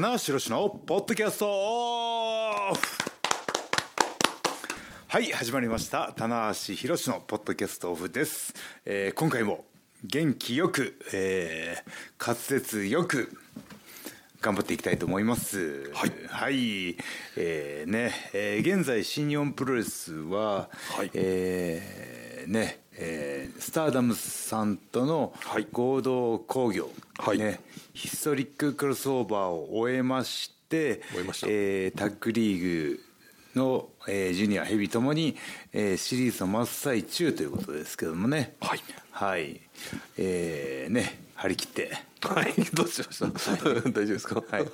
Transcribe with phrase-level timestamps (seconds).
[0.00, 2.80] 棚橋宏のポッドキャストオフ。
[5.08, 6.12] はい始まりました。
[6.16, 9.64] 棚橋宏のポッドキャストオフです、えー今回も
[10.04, 13.36] 元気よく、えー滑舌よく
[14.40, 15.90] 頑張っていきたいと思います。
[15.92, 16.12] はい。
[16.28, 16.96] はい、
[17.36, 21.10] えーね、えー現在新日本プロレスは、はい。
[21.14, 25.66] えーねえースターダムさんとのはい。
[25.72, 27.38] 合同興行、はい。
[27.38, 27.60] ね、
[27.94, 33.00] ヒストリッククロスオーバーを終えまして終ええータッグリーグ
[33.54, 35.36] の、えージュニアヘビーともに、
[35.72, 38.56] えーシリーズの真っ最中ということですけどもね。
[38.60, 38.80] はい。
[39.10, 39.60] はい。
[40.16, 41.92] えーね張り切って。
[42.20, 42.52] はい。
[42.74, 43.28] どうしました？
[43.28, 44.42] 大丈夫ですか？
[44.50, 44.64] はい。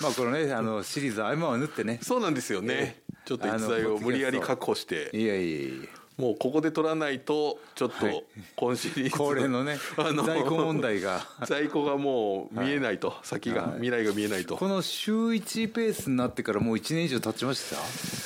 [0.00, 1.98] まあこのねあのシリーズ合間を縫ってね。
[2.02, 3.02] そうなんですよね。
[3.24, 5.10] ちょっと逸材を無理やり確保して。
[5.14, 8.12] いやいやいやもうここで取らないとちょっはい。
[8.12, 8.24] と
[8.56, 11.26] 今シリーズ恒例のねあの在庫問題が。
[11.46, 13.72] 在庫がもう見えないと先がはい。
[13.80, 14.56] 未来が見えないと。
[14.56, 17.62] この週1ペースになってからもう1年以上経ちまし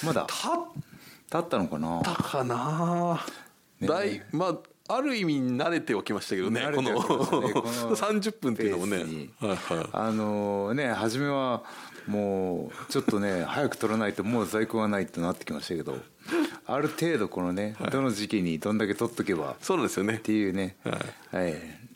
[0.03, 0.07] た？
[0.07, 0.27] まだ？
[0.27, 0.63] たっ
[1.31, 2.01] 経ったのかな？
[2.03, 3.25] たかな？
[3.81, 7.53] だいまあある意味慣れておきましたけどねこのておきましたね。
[7.53, 9.05] この30 分っていうのもね。
[9.93, 11.63] あのね初めは
[12.07, 15.99] もうちょっとね早く取らないともう在庫がないってなってきましたけど
[16.67, 20.19] ある程度このねどの時期にどんだけ取っとけばっそうなんですよね。
[20.19, 20.77] ていうね。
[21.31, 21.55] はい。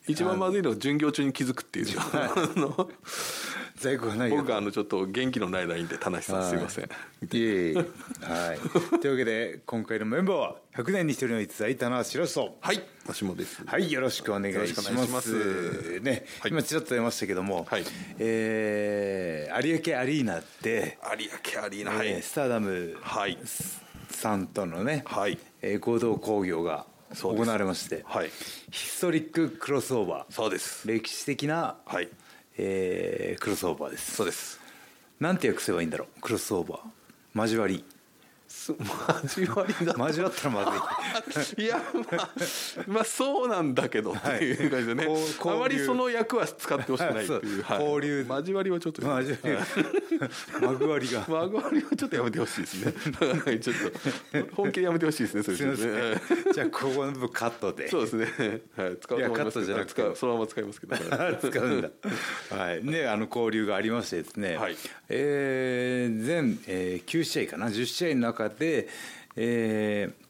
[0.08, 1.86] 一番まずいのは巡業中に気づくっていう。
[3.76, 4.36] 在庫がないよ。
[4.36, 6.84] 僕があのちょっと元気のないラインで田無さんすいません。
[6.84, 6.88] い
[7.32, 7.74] えいえ。
[7.74, 7.82] は
[8.54, 8.98] い。
[9.00, 12.82] というわけで今回のメンバーは100年に一人の逸材棚橋宏とはい。
[13.04, 13.62] 私もです。
[13.66, 15.06] はい、よろしくお願いします。
[15.06, 16.00] します。
[16.00, 16.50] ね、はい。
[16.50, 17.84] 今ちらっと出ましたけども、はい。
[18.18, 22.08] えー有明アリーナで、有明アリーナはい。
[22.08, 23.38] えースターダムはい
[24.16, 25.38] さんとのね、はい。
[25.60, 28.30] えー合同興行が行われまして、はい。
[28.70, 30.86] ヒストリッククロスオーバー、そうです。
[30.88, 32.08] 歴史的な、はい。
[32.58, 34.16] えークロスオーバーです。
[34.16, 34.60] そうです。
[35.20, 37.91] なんて訳せばいいんだろう、クロスオーバー、交わり、す
[38.68, 40.72] 交わりだ交わったらま
[41.32, 41.64] ずい。
[41.64, 42.30] いやまあ
[42.86, 49.28] まあそうなんだけどっていう感じでね、はいあまりその役は使ってほしくないっていう、 はい交流交わりはちょっと交わり、
[50.62, 51.26] 交わりが。
[51.28, 52.94] 交わりはちょっとやめてほしいですね
[53.44, 56.20] はいちょっと本気でやめてほしいですねそれすみませんね。
[56.52, 57.88] じゃあここの部分カットで。
[57.88, 58.24] そうですね。
[58.24, 60.96] はい、使うと思いますけどいやカットじゃなくて使うそのまま使いますけど。
[61.50, 61.90] 使うんだ。
[62.50, 62.84] はい。
[62.84, 64.56] ね、あの交流がありましてですね。
[64.56, 64.76] はい
[65.08, 68.88] えー全、えー、9試合かな、10試合の中で、
[69.36, 70.22] えー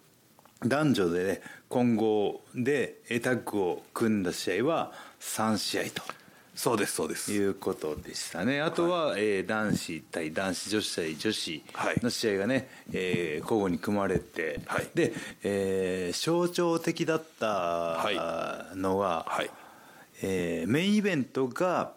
[0.64, 6.02] 男女で、ね、混合でえータッグを組んだ試合は3試合と。
[6.54, 7.32] そうですそうです。
[7.32, 8.60] いうことでしたね。
[8.60, 15.12] あとは、えー男子対男子、女子対女子はいの試合がね、えー交互に組まれて、はいで、
[15.42, 19.50] えー象徴的だったはのは、はい。
[20.22, 21.94] えーメインイベントが、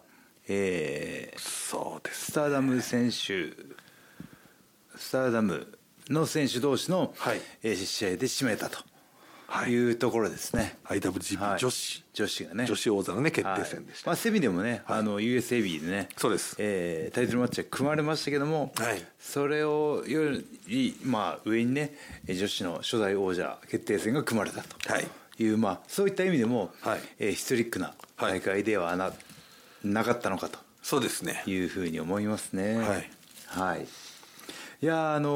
[0.48, 2.32] えーそうです。
[2.32, 3.52] スターダム選手
[4.98, 5.75] スターダム
[6.10, 7.40] の選手同士の、はい。
[7.62, 8.78] えー試合で締めたと
[9.48, 9.70] はい。
[9.70, 10.76] いうところですね。
[10.86, 11.58] IWGP はい。
[11.58, 12.04] 女子。
[12.12, 12.66] 女子がね。
[12.66, 14.10] 女子王座のね決定戦でした。
[14.10, 16.56] はいまあ、セミでもね、あの USAB でねそうです。
[16.58, 19.02] えータイトルマッチが組まれましたけども、はい。
[19.20, 20.30] それをよ
[20.66, 21.94] り、まあ、上にね
[22.26, 24.92] えー女子の初代王者決定戦が組まれたと。
[24.92, 25.06] はい。
[25.38, 27.00] いう、まあ、そういった意味でも、はい。
[27.18, 29.12] えーヒストリックな大会ではな,、
[29.84, 30.58] なかったのかと。
[30.82, 31.42] そうですね。
[31.46, 32.76] いうふうに思いますね。
[32.78, 33.10] はい、
[33.46, 33.86] はい、
[34.82, 35.30] いやあの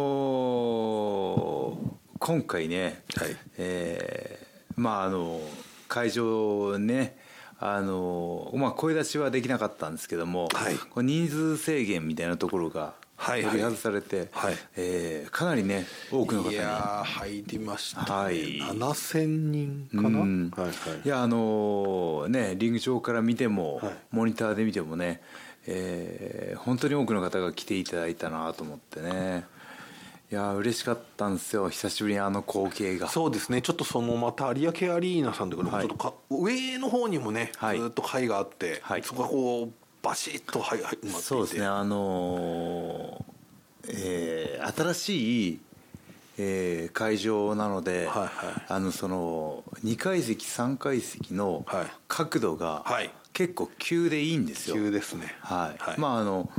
[1.86, 3.34] ー今回ね、はい。
[3.56, 5.40] えーまああの
[5.88, 7.16] 会場ね
[7.58, 10.76] あのまあ、声出しはできなかったんですけども、はい。
[10.76, 14.54] こう人数制限みたいなところがはい取り外されて、はい。
[14.76, 16.56] えーかなりね多くの方に。
[16.56, 18.06] いやー入りました、ね。
[18.10, 18.58] はい。
[18.58, 20.08] 七千人かな？
[20.08, 20.50] うん。
[20.54, 20.74] はいはい。
[21.02, 23.94] いやあのねリング上から見ても、はい。
[24.10, 25.22] モニターで見てもね、
[25.66, 29.44] えー本当に多くの方が来ていただいたなと思ってね。
[30.30, 31.68] いや嬉しかったんですよ。
[31.70, 33.08] 久しぶりにあの光景が。
[33.08, 33.62] そうですね。
[33.62, 35.88] ちょっとそのまた有明アリーナさんとかでもはい。
[35.88, 37.80] ちょっとか、上の方にもね、はい。
[37.80, 39.02] ずっと階があって、はい。
[39.02, 39.72] そこがこう
[40.02, 41.66] バシッとはいはいそうですね。
[41.66, 45.60] あのーえー新しい、
[46.38, 48.30] えー会場なので、はいはい。
[48.68, 51.86] あのその2階席3階席のはい。
[52.06, 55.34] 角度がはい結構急でいいんですよ、急ですね。
[55.40, 56.00] はい、はい。
[56.00, 56.50] まああの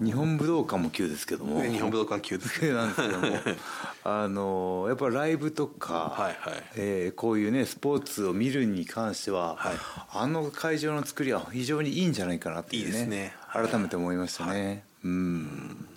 [0.00, 1.60] 日本武道館も急ですけども。
[1.60, 2.60] ね日本武道館急です。
[2.60, 3.26] 急 なんですけども。
[4.04, 6.62] あのやっぱライブとか、はいはい。
[6.76, 9.74] えーこういうねスポーツを見るに関しては、はい。
[10.12, 12.88] あの会場の作りは非常にいいんじゃないかなっていうね。
[12.88, 13.34] いいですね。
[13.40, 13.68] はい。
[13.68, 15.88] 改めて思いましたね、うん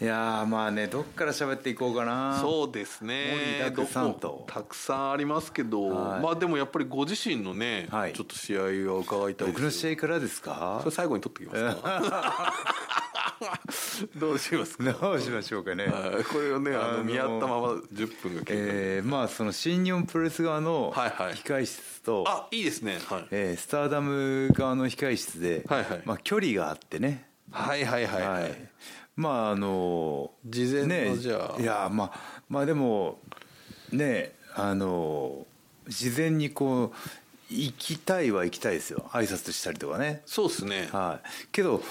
[0.00, 2.38] いやーまあねどっから喋っていこうかな。
[2.40, 3.32] そうですね。
[3.32, 4.44] 盛りだくさんと。
[4.48, 6.20] たくさんありますけど、はい。
[6.20, 8.12] まあでもやっぱりご自身のね、はい。
[8.12, 10.78] ちょっと試合を伺いたい僕の試合からですか？
[10.82, 12.52] それ最後に取ってきますか？
[14.16, 14.84] どうしますか？
[14.92, 15.86] どうしましょうかね。
[15.86, 16.24] はい。
[16.24, 21.34] これをねああのの見合ったまま10分が経過、えーまあその新日本プロレス側のはいはい。
[21.34, 22.98] 控室と、あいいですね。
[23.08, 26.02] はい、えースターダム側の控室で、はいはい。
[26.04, 27.28] まあ、距離があってね。
[27.52, 28.22] はいはいはい。
[28.26, 28.68] はい、
[29.16, 31.60] まああの事前のねじゃあ。
[31.60, 33.18] いやまあまあでも
[33.92, 35.46] ねあの
[35.88, 36.92] 事前にこう
[37.50, 39.04] 行きたいは行きたいですよ。
[39.10, 40.22] 挨拶したりとかね。
[40.26, 40.88] そうですね。
[40.92, 41.48] はい。
[41.52, 41.82] けど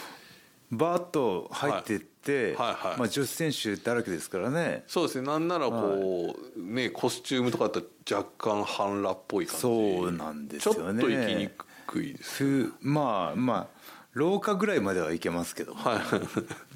[0.72, 2.72] バーッと入ってって、はい。
[2.72, 3.00] はいはい。
[3.00, 4.84] まあ、女子選手だらけですからね。
[4.88, 5.28] そうですね。
[5.28, 9.62] なんならこう、ねコスチュームとかだったら若干半裸っぽい感じ。
[9.62, 11.02] そうなんですよね。
[11.02, 11.50] ちょっと行きに
[11.86, 16.00] くいですふまあまあ廊下ぐらいまでは行けますけど、は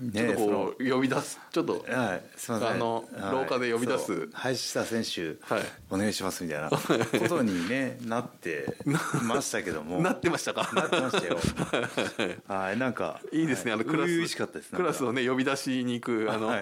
[0.02, 1.86] い、ねちょっとこう呼び出すちょっと。
[1.88, 2.76] はい、すみません。
[2.76, 3.32] あのはい。
[3.32, 4.30] 廊下で呼び出す。
[4.34, 5.64] 林下選手、はい。
[5.92, 6.80] お願いしますみたいなこ
[7.30, 8.76] とにねなって
[9.24, 10.70] ましたけども、 なってましたか。
[10.74, 11.38] なってましたよ。
[12.48, 13.72] はい、なんかいいですね。
[13.72, 14.72] あのクラスしかったです。
[14.72, 15.22] クラスをね。
[15.22, 16.62] ね呼び出しに行くあの、はい。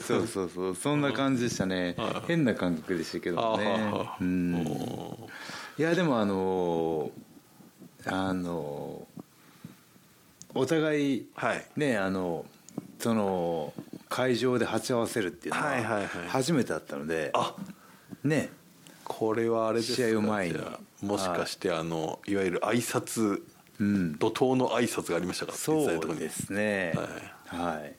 [0.00, 1.96] そうそうそう、そんな感じでしたね。
[2.28, 3.64] 変な感覚でしたけどね。
[3.92, 4.16] は。
[4.20, 4.56] うん。
[5.78, 7.10] いやでもあの
[8.06, 9.07] あの
[10.58, 11.64] お互いはい。
[11.76, 12.44] ねあの
[12.98, 13.72] その
[14.08, 16.02] 会場で鉢合わせるっていうのはいはいはい。
[16.04, 17.54] は初めてだったので、あ
[18.24, 18.50] ね。
[19.04, 20.58] これはあれですか試合を前に。
[21.02, 23.42] もしかしてあのいわゆる挨拶
[23.78, 24.18] うん。
[24.18, 25.52] 怒涛の挨拶がありましたか？
[25.52, 26.92] そうですね。
[27.46, 27.94] ははい、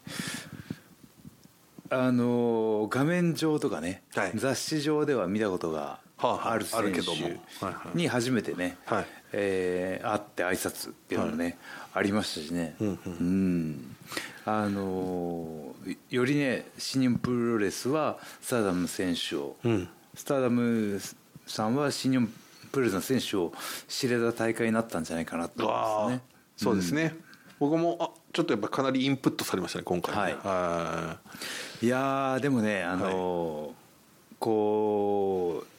[1.90, 4.32] あの画面上とかね、はい。
[4.36, 7.02] 雑誌上では見たことがはあある選手
[7.66, 7.98] はい。
[7.98, 11.58] に初めてね、はいえー会って挨拶っていうのもね、
[11.94, 13.96] ありましたしね、うんうん。
[14.46, 15.76] あの
[16.10, 19.90] よりね新日本プロレスはスターダム選手を、うん。
[20.16, 21.00] スターダム
[21.46, 22.28] さんは新日本
[22.72, 23.54] プロレスの選手を
[23.88, 26.22] 知れた大会になったんじゃないかなと思いますね。
[26.58, 27.16] そうですね、
[27.60, 30.16] 僕もあちょっとやっぱかなりインプットされましたね今回。
[30.16, 30.34] ねはい。
[30.44, 31.18] は
[31.82, 31.88] い。
[31.88, 33.72] やーでもねあのー
[34.40, 35.79] こう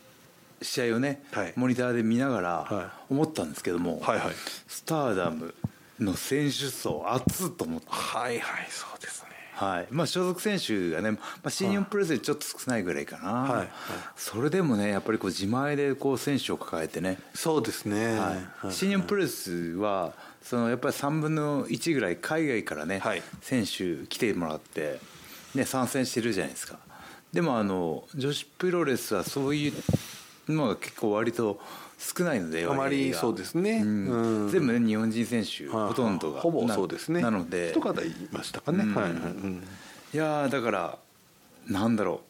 [0.63, 1.53] 試合をね、はい。
[1.57, 4.35] モニターで見ながらは思ったんですけども、はいはい。
[4.69, 5.55] スターダム
[5.99, 9.31] の選手層熱っと思って、はいはいそうですね。
[9.55, 9.87] はい。
[9.91, 13.69] まあ、所属選手がね、まあ、新日本プロレスちょっと少ないぐらいかな、はいはい。
[14.17, 18.19] それでもねやっぱりこう自前でこう選手を抱えてね、そうですね。
[18.19, 23.23] はい、新日本プロレスはそのやっぱり3分の1ぐらい海外からね、はい。
[23.43, 24.99] 選手来てもらって、
[25.55, 26.79] ね、参戦してるじゃないですか。
[27.33, 29.73] でもあの女子プロレスはそういう
[30.57, 31.61] のが結構割と
[31.99, 33.81] 少ないのであまりそうですね。
[33.83, 34.51] うんうん。
[34.51, 36.41] 全部ね日本人選手はいほとんどが。
[36.41, 37.21] ほぼなそうですね。
[37.21, 37.73] なので。
[37.77, 38.95] 一方いましたかね、うん。
[38.95, 39.65] はいはい、うん。
[40.13, 40.99] いやーだから
[41.69, 42.21] なんだろ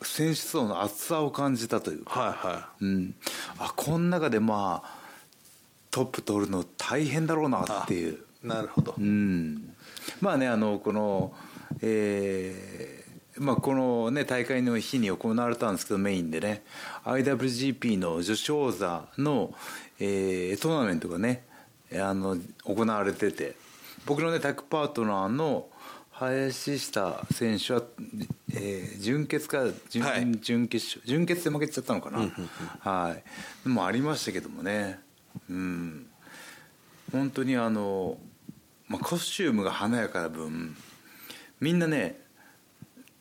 [0.00, 0.06] う。
[0.06, 2.20] 選手層の厚さを感じたというか。
[2.20, 3.14] はいはうん、
[3.58, 4.98] あこの中でまあ
[5.90, 9.74] トップ取るの大変だろうなっていう、いなるほど、うん、
[10.20, 11.32] まあねあのこの
[11.80, 12.87] えー
[13.48, 16.62] まあ、この、ね、大会の日に行われたんですけどメインでね。
[17.06, 19.54] IWGP の女子王座の、
[19.98, 21.46] えートーナメントがね
[21.94, 23.56] あの行われてて。
[24.04, 25.66] 僕のねタッグパートナーの
[26.10, 27.82] 林下選手は、
[28.52, 30.30] えー準決か準,、はい。
[30.42, 32.30] 準決勝準決で負けちゃったのかな、
[32.80, 33.22] はい。
[33.64, 34.98] でもありましたけどもね。
[35.48, 36.06] うん。
[37.10, 38.18] 本当にあの、
[38.88, 40.76] まあ、コスチュームが華やかな分
[41.60, 42.27] みんなね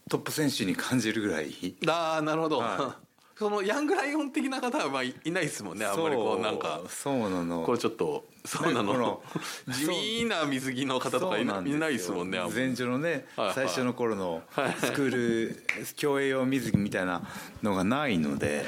[0.10, 1.76] トップ選手に感じるぐらい。
[1.88, 2.98] ああなるほど、は
[3.38, 6.82] そのヤングライオン的な方はまあいいないですもんねあんまりこうなんか。
[6.90, 7.64] そうなの。
[7.64, 9.22] これちょっとそうなの、この
[9.74, 15.64] 地味な水着の方とかいないですもんね前女のね、最初の頃のはいスクール
[15.96, 17.22] 競泳用水着みたいな
[17.62, 18.66] のがないので。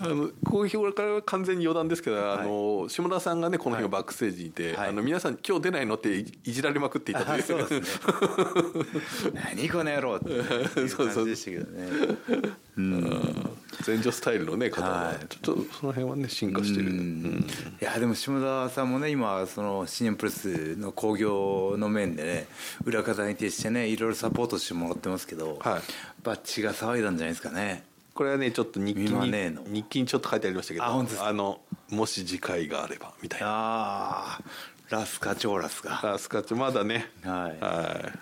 [0.00, 4.88] あのこういうこれからは完全に余談ですけど、あの下田さんがねこの日のバックステージにいて、はい。
[4.88, 7.42] あの皆さん今日出ないのっていいじられまくっていたという。
[7.42, 9.40] あそうですね。
[9.56, 11.88] 何この野郎っていう感じでしたけどね。
[12.76, 13.50] うん。
[13.86, 15.26] 前女スタイルのね方は、はい。
[15.28, 17.46] ちょっとその辺はね進化してる、うん。
[17.80, 22.46] いやでも下田さんもね今その新日本プロレスの興行の面でね
[22.84, 25.72] 裏方に徹してねいろいろサポートしてもらってますけど、はい。
[25.74, 25.82] やっ
[26.22, 27.84] ぱ血が騒いだんじゃないですかね。
[28.14, 33.46] これはねちょっと日記にね日記にちょっと書いてありましたけどあのもし次回があればみたいな。
[33.48, 34.40] ああ
[34.90, 36.14] ラスカチョーラスが。
[36.14, 37.10] あスカッチまだね。
[37.22, 37.64] はい。
[37.64, 38.18] はい。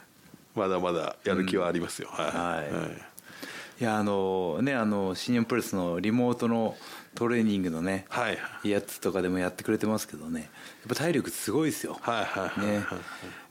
[0.58, 2.26] まだまだやる気はありますよ、はい。
[2.26, 3.82] はい。
[3.82, 3.84] い。
[3.84, 6.76] やあのねあの新日本プロレスのリモートの
[7.16, 8.36] トレーニングのね、はい。
[8.36, 10.42] はいやつとかでもやってくれてますけどね。
[10.42, 10.50] やっ
[10.88, 12.84] ぱ体力すごいですよ、はいはいはいね。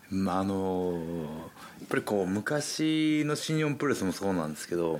[0.09, 0.99] まああの
[1.85, 4.99] っぱりこう昔の新日本プロレスもそうなんですけど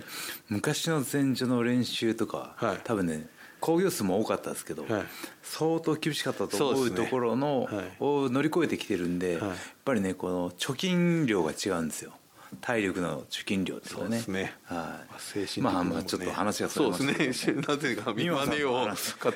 [0.50, 2.80] 昔の前場の練習とか、はい。
[2.84, 3.28] 多分ね
[3.60, 5.04] 興行数も多かったですけど、はい。
[5.42, 7.92] 相当厳しかったと思そうところの、はい。
[8.00, 9.50] を乗り越えてきてるんで、はい。
[9.50, 12.14] やっぱりねこの貯金量が違うんですよ
[12.62, 14.54] 体力の貯金量っていうのはねすね。
[14.64, 15.14] はい。
[15.20, 17.62] 精神的にまあまあちょっと話がそうですね。
[17.68, 18.94] なぜか美輪さんマネを語っ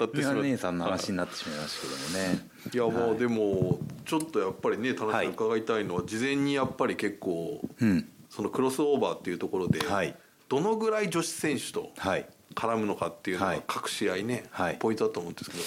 [0.09, 0.43] てしまう。
[0.43, 2.49] 姉さんの話になってしまいましたけどもね。
[2.73, 5.27] いやまあでもちょっとやっぱりね田中さはい。
[5.27, 8.09] ん伺いたいのは事前にやっぱり結構うん。
[8.29, 10.15] そのクロスオーバーっていうところではい。
[10.47, 12.27] どのぐらい女子選手とはい。
[12.55, 13.57] 絡むのかっていうのはい。
[13.57, 14.77] が各試合ねはい。
[14.79, 15.57] ポイントだと思うんですけ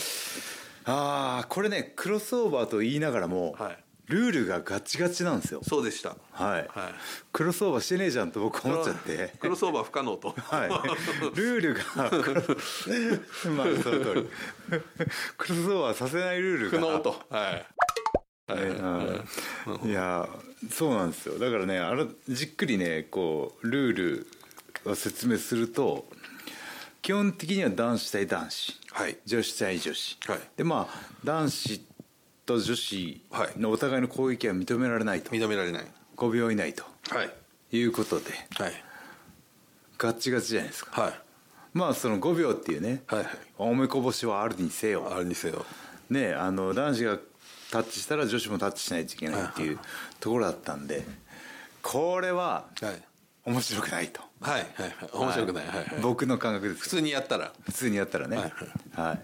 [0.85, 3.79] ああこれねクロスオーバーと言いながらも、はい
[4.13, 5.61] ルールがガチガチなんですよ。
[5.61, 6.17] どそうでした。
[6.33, 6.69] はい、はい。
[7.33, 9.33] クロスオーバーしてねえじゃんと僕思っちゃって。
[9.41, 10.35] クロスオーバー不可能と。
[10.37, 10.69] はい、
[11.35, 12.11] ルールが まあ
[13.83, 14.29] その通り。
[15.39, 16.79] クロスオーバーさせないルールが。
[16.79, 17.23] 不能と。
[17.31, 17.67] はい。
[18.47, 19.25] は
[19.83, 19.89] い。
[19.89, 20.29] や
[20.71, 21.39] そうなんですよ。
[21.39, 24.27] だからねあれじっくりねこうルール
[24.85, 26.05] を説明すると
[27.01, 29.17] 基本的には男子対男子、はい。
[29.25, 30.41] 女子対女子、はい。
[30.57, 31.92] でまあ男子
[32.47, 33.23] と女子
[33.57, 35.31] のお互いの攻撃は認められないと。
[35.31, 35.87] 認められない。
[36.17, 36.85] 5秒以内と。
[37.11, 37.77] はい。
[37.77, 38.31] いうことで。
[38.55, 38.73] はい。
[39.99, 41.01] ガッチガチじゃないですか。
[41.01, 41.13] はい。
[41.73, 43.29] まあその5秒っていうね、はいはい。
[43.59, 45.11] おめこぼしはあるにせよ。
[45.15, 45.65] あれにせよ。
[46.11, 47.19] ねあの男子が
[47.71, 49.79] タッチしたら女子もタッチしないといけないっていう
[50.21, 51.07] ところだったんで
[51.81, 53.03] これははい。
[53.45, 54.21] 面白くないと。
[54.41, 54.95] はいはいはい。
[55.13, 55.67] 面白くない。
[55.67, 55.87] はいはい。
[56.01, 56.81] 僕の感覚です。
[56.81, 57.53] 普通にやったら。
[57.65, 58.37] 普通にやったらね。
[58.37, 58.53] はい。
[58.95, 59.21] はい。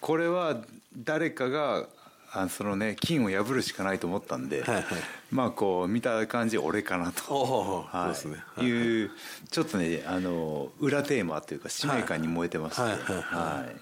[0.00, 0.56] これは
[0.96, 1.86] 誰かが
[2.32, 4.84] あそのね金を破るしかないと思ったんで、はいはい。
[5.30, 7.84] まあこう見た感じ俺かなと。
[7.90, 8.14] はい。
[8.14, 8.66] そうですね。
[8.66, 9.10] い、う
[9.50, 13.14] ちょっとねあの裏テーマというか使命感に燃えてまして、はいはいはい。
[13.14, 13.76] はい。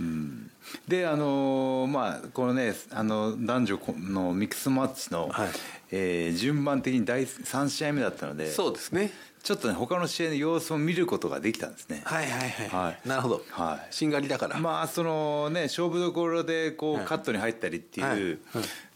[0.00, 0.50] うん、
[0.88, 5.48] であのまあこのねあの男女のミックスマッチの、はい。
[5.90, 9.12] えー順番的に第3試合目だったのでそうですね
[9.44, 12.00] ちょっとね他の試合の様子を見ることができたんですね。
[12.06, 13.08] はいはいはい、はい。
[13.08, 13.94] なるほど、はい。
[13.94, 17.04] しんがりだから、まあそのね勝負どころでこう、はい。
[17.04, 18.40] カットに入ったりっていう、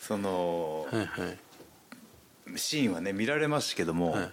[0.01, 0.87] その、
[2.57, 4.31] シーンはね見られましたけども、はい。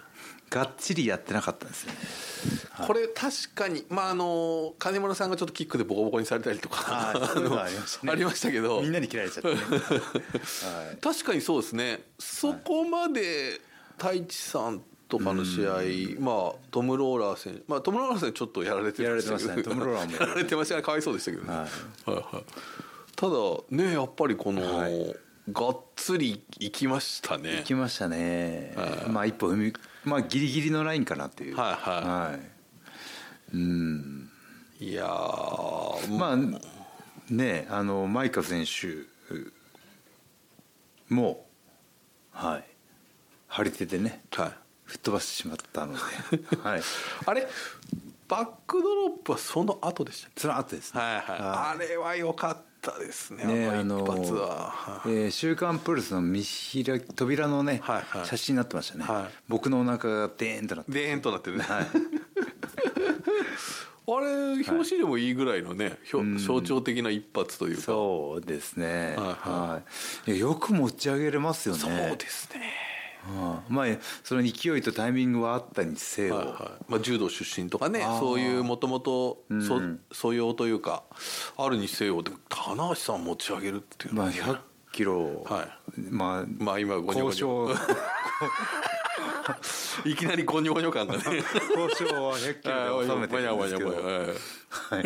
[0.50, 1.98] がっちりやってなかったんですよね。
[2.88, 8.82] これ確かにまああの金村さんがちょっとキックでボコボコにされたりとか ありましたけど。
[8.82, 9.54] みんなに切られちゃって。
[9.54, 9.60] ね。
[9.68, 10.98] はい。
[11.02, 12.04] 確かにそうですね。
[12.20, 13.60] そこまで
[13.98, 19.64] 太一さんとかの試合、まあトム・ローラー選手まあトム・ローラー選手ちょっとやられてましたね。
[19.64, 20.18] トムローラーも。
[20.18, 20.82] やられてましたね。
[20.82, 21.60] かわいそうでしたけどね、はい。
[22.12, 22.46] はいはい。
[23.16, 23.36] ただ
[23.70, 25.16] ねやっぱりこの、はい。
[25.52, 27.58] がっつりいきましたね。
[27.58, 29.10] 行きましたね、はい。
[29.10, 31.56] まあ一歩踏みまあギリギリのラインかなっていう。
[31.56, 32.04] はいはい。
[32.32, 33.56] はい。
[33.56, 34.30] うん。
[34.80, 36.38] いやーまあ
[37.32, 39.06] ねあのマイカ選手
[41.14, 41.46] も
[42.32, 42.64] はい。
[43.48, 44.24] 張り手でね。
[44.32, 44.52] はい
[44.86, 46.00] 吹っ飛ばしてしまったので、
[46.64, 46.82] はい、
[47.26, 47.48] あれ
[48.28, 51.24] バックドロップはその後でしたっその後ですけね、はいはい。
[51.28, 53.46] あれは良かったですね。
[53.46, 58.26] ねあの一発は、えー週刊プロレスの見開き扉のね、はいはい。
[58.28, 59.34] 写真になってましたね、はい。
[59.48, 61.58] 僕のお腹がデーンとなって、でーんとなってる。
[61.58, 61.86] ね、はい、
[64.08, 67.84] あれ表紙でもいいぐらいのね、ひょ象徴的な一発というか。
[67.84, 69.82] そうですね、は
[70.26, 70.40] いはい。
[70.40, 71.82] よく持ち上げれますよね。
[71.82, 72.85] そうですね
[73.30, 73.76] うん。
[73.76, 73.86] まあ
[74.24, 76.92] その勢いとタイミングはあったにせよ、はいはい。
[76.92, 81.04] まあ、柔道出身とかねそういうもともとそうん素養というか
[81.58, 82.22] あるにせよ。
[82.22, 84.58] でも棚橋さん持ち上げるっていうのまあはね100
[84.92, 85.64] キロ、は
[85.98, 86.02] い。
[86.10, 87.76] まあまあ今ゴニョゴ交ニョ。
[87.76, 88.06] 渉。
[90.06, 91.24] いきなりゴニョゴニョ感がね。
[91.76, 93.90] 交渉は100キロで収めてるんですけど、
[94.90, 95.02] は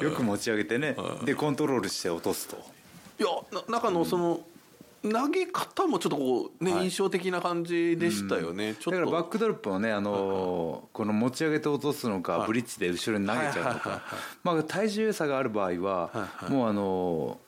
[0.00, 0.02] い。
[0.02, 0.96] よく持ち上げてね。
[1.24, 2.56] でコントロールして落とすと。
[3.18, 4.40] いやな中のその、
[5.02, 6.84] 投げ方もちょっとこうね、はい。
[6.84, 8.90] 印象的な感じでしたよね、ちょっと。
[8.92, 12.46] だからバックドロップはねあのーこの持ち上げて落とすのか、はい。
[12.48, 14.00] ブリッジで後ろに投げちゃうのはいはい
[14.42, 17.46] まあ体重差がある場合は、はいもうあのー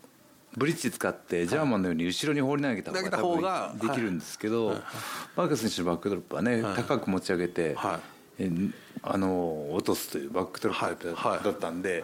[0.57, 4.81] ブリッジ使ってジャーマンのように後ろに放り投げた方ができるんですけど、
[5.37, 6.75] マーカス選手のバックドロップはね、はい。
[6.76, 8.00] 高く持ち上げて、あ
[9.17, 12.02] のー落とすというバックドロップだ,、ったんで、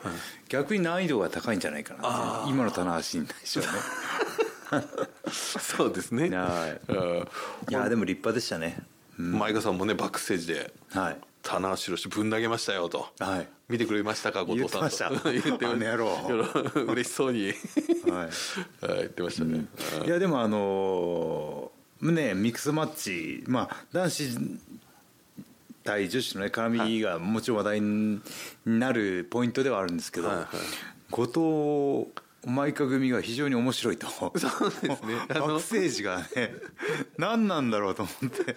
[0.49, 3.79] 逆に難易度が高いんじゃないかな今の棚橋に対してはね
[5.31, 6.28] そうですね。
[6.31, 6.93] はい。
[6.93, 7.28] うん。
[7.71, 8.78] いやでも立派でしたね、
[9.19, 9.38] うん。
[9.38, 11.16] 前川さんもねバックステージではい。
[11.43, 13.07] 棚橋宏ぶん投げましたよと。
[13.19, 13.49] はい。
[13.69, 15.31] 見てくれましたか後藤さんと。
[15.31, 15.50] 言ってました。
[15.50, 16.85] 言ってまあの野郎。
[16.93, 17.47] 嬉しそうに。
[17.47, 17.54] はい。
[18.87, 19.66] はい言ってましたね、
[20.07, 21.75] いやでもあのー
[22.11, 24.28] ねミックスマッチまあ男子
[25.85, 28.21] 対女子のね絡みがもちろん話題に
[28.66, 30.37] なるポイントではあるんですけど、はい。
[30.38, 30.47] はい。
[31.11, 32.09] 後
[32.47, 34.07] マイカ組が非常に面白いと。
[34.09, 34.97] そうですね。
[35.29, 36.55] あのバックステージがね
[37.19, 38.57] 何なんだろうと思って。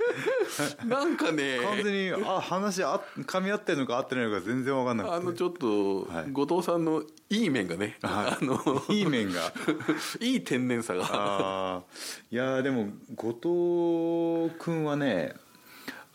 [0.86, 1.60] なんかね。
[1.63, 5.15] 完全にあ話あ噛み合ってるのか合ってないのか全然分かんなくて。
[5.15, 8.44] あのちょっとはい後藤さんのいい面がね、はい。
[8.44, 9.53] あのいい面が。
[10.20, 11.84] いい天然さが。
[12.32, 15.36] いやーでも後藤君はね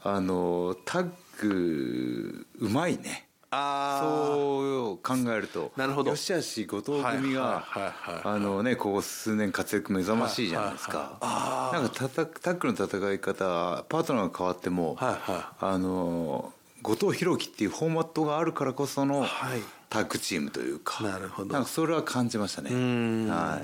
[0.03, 1.11] あのタッ
[1.41, 3.29] グうまいね。
[3.29, 5.73] あそう考えると。
[5.77, 6.15] なるほど。
[6.15, 6.29] 吉
[6.67, 8.23] 橋後藤組がはいはいはいはい。
[8.37, 11.19] あのねここ数年活躍目覚ましいじゃないですか。
[11.21, 19.63] あなんかたたタッグの戦い方パートナーが変わってもはいはあの後藤弘樹っていうフォーマットがあるからこそのはい。
[19.91, 21.59] タッグチームというかなるほど。
[21.59, 22.71] んかそれは感じましたね。
[22.73, 23.29] ん。
[23.29, 23.61] は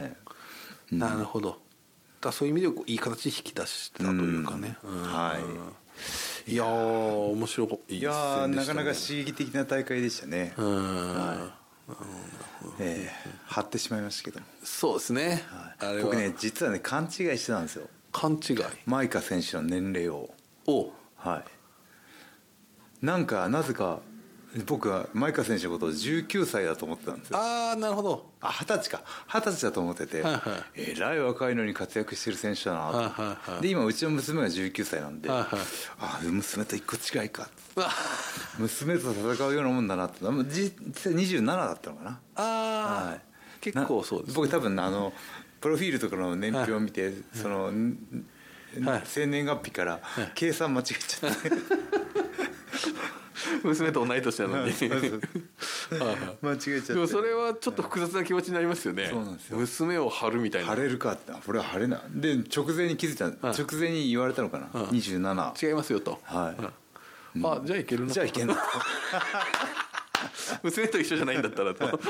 [0.92, 0.95] い。
[0.95, 1.57] なるほど。
[2.21, 4.92] だそういう意味でいい形で引き出したというかね、うん。
[4.92, 5.02] うん。
[5.04, 5.42] はい
[6.49, 6.67] いやー
[7.33, 11.50] 面白いいいやーなかなか刺激的な大会でしたね、うん。
[12.81, 13.11] ええ
[13.47, 14.40] 張ってしまいましたけど。
[14.40, 15.45] も、そうですね、
[15.78, 17.87] は僕ね実はね勘違いしてたんですよ。
[18.12, 18.57] 勘違い。
[18.87, 20.31] マイカ選手の年齢を。
[20.67, 21.45] をは
[23.02, 23.05] い。
[23.05, 24.00] なんかなぜか
[24.67, 27.38] 僕はマイカ選手のことを19歳だと思ってたんですよ。
[27.38, 28.31] ああなるほど。
[28.40, 29.02] あ二十歳か。
[29.26, 30.43] 二十歳だと思ってて、はいはい。
[30.75, 35.49] えらい若いのに活躍してる選手だなと、はいはいはいで今うちの娘が19歳なんで、はいはい。
[36.00, 37.49] あ娘と一個違いか。
[37.76, 37.95] あ
[38.59, 40.25] 娘と戦うようなもんだなって。
[40.25, 42.21] まあ実際27だったのかな。
[42.37, 43.21] あー、はい。
[43.61, 45.12] 結構そうです、ね、僕多分あの
[45.61, 47.99] プロフィールとかの年表を見て、その、ん
[48.83, 49.02] はい。
[49.05, 50.00] 生年月日から
[50.35, 51.50] 計算間違えちゃって、
[53.64, 54.73] 娘と同い年なのに。
[56.43, 56.95] 間違えちゃって。
[56.95, 59.09] でもそれはちょっと複雑な気持ちになりますよね。
[59.11, 59.59] そうなんですよ。
[59.59, 60.69] 娘を張るみたいな。
[60.69, 62.00] 晴れるかってこれは晴れない。
[62.09, 63.59] で直前に気づいた、はい。
[63.59, 67.38] 直前に言われたのかな、27違いますよと、はい。
[67.38, 67.47] うん。
[67.47, 68.57] あじゃあいけるなじゃあいけんな
[70.62, 72.00] 娘と一緒じゃないんだったらと。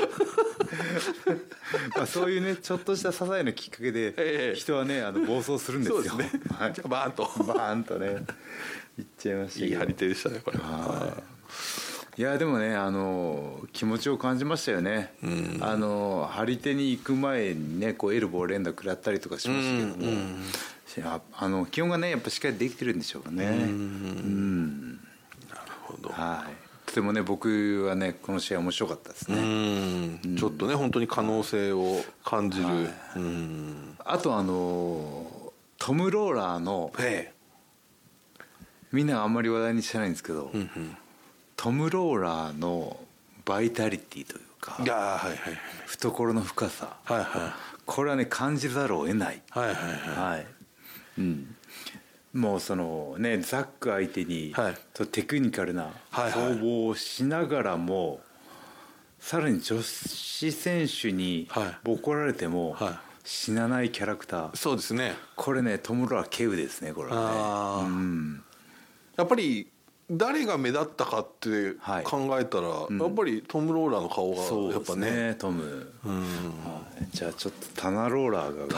[1.97, 4.55] まあそういうねちょっとした些細なきっかけでええ。
[4.57, 6.03] 人はねあの暴走するんですよ。
[6.03, 6.73] そうですね、はい。
[6.73, 7.23] じゃあバーンと。
[7.45, 8.25] バーンとね
[8.97, 9.67] 言っちゃいましたけど。
[9.67, 10.59] いい張り手でしたねこれ。
[10.59, 10.61] い
[12.23, 15.13] やでもねあの気持ちを感じましたよね、
[15.61, 20.13] あの張り手に行く前にねこうエルボー連打食らったりとかしましたけども、
[20.97, 23.45] やあの基本がねやっぱしっかりできてるんでしょうかね。
[23.47, 26.09] うんなるほど。
[26.11, 26.53] はい。
[26.87, 30.37] とてもね僕はねこの試合面白かったですうね、ん。
[30.37, 32.67] ちょっとね本当に可能性を感じる、
[33.17, 33.97] うん。
[34.05, 37.33] あとあのトム・ローラーのえ
[38.91, 40.97] みんながあんまり話題にしてないんですけど、えうん
[41.59, 42.97] トム・ローラーの
[43.45, 45.37] バイタリティというかはいはい
[45.87, 46.97] 懐の深さ。
[47.05, 47.29] はいはい。
[47.85, 49.43] これはね感じざるを得ない。
[49.51, 50.33] はいはいはい。
[50.35, 50.47] はい、
[51.19, 51.57] うん、
[52.33, 54.75] もうそのねザック相手に、はい。
[54.95, 56.33] とテクニカルなはいはい。
[56.33, 58.21] 攻防をしながらも、
[59.19, 61.77] さらに女子選手にはい。
[61.83, 64.57] ボコられても、は死なないキャラクター。
[64.57, 65.15] そうですね。
[65.35, 68.45] これねトム・ローラー稀有ですねこれはね、うん、
[69.17, 69.67] やっぱり
[70.11, 72.05] 誰が目立ったかってはい。
[72.05, 75.29] 考えたら、やっぱりトム・ローラーの顔がやっぱね。
[75.29, 76.21] ねトム、うん。
[76.21, 76.25] は
[77.03, 77.07] い。
[77.13, 78.77] じゃあちょっとタナ・ローラーが。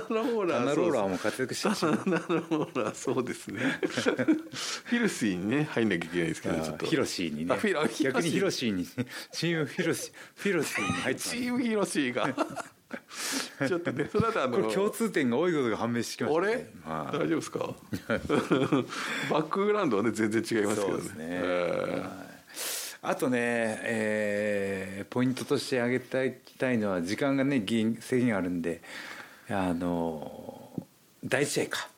[0.00, 3.60] タナローラータナ・ローラーも活躍してタナローラーそうですね。
[3.82, 6.86] フィルシーにね入んなきゃいけないですけどちょっと。
[6.86, 7.56] ヒロシーにね。
[8.00, 8.86] 逆にヒロシシーに。
[9.32, 12.28] チームフィロシフィロシーに入ってチームヒロシーが
[13.68, 17.16] ちょっとねその後あのこれ共通点が多いことが判明してきました俺、ねはい。
[17.18, 17.58] 大丈夫ですか？
[19.30, 20.92] バックグラウンドはね全然違いますけどね。
[20.92, 21.24] そうですね。
[21.28, 22.02] え
[23.06, 23.38] あとね、
[23.82, 28.82] えーポイントとして挙げていきたいのは時間がね限制限あるんで
[29.50, 30.72] あの
[31.22, 31.88] 第一試合か。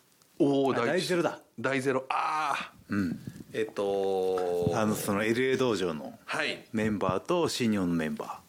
[0.41, 1.39] ーおおあ第ゼロだ。
[1.59, 2.05] 大ゼロ。
[2.09, 3.19] ああうん。
[3.53, 6.65] えっとあのその LA 道場のはい。
[6.73, 8.29] メンバーと新日本のメンバー。
[8.29, 8.46] はい